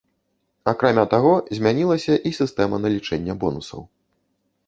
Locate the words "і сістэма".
2.29-2.81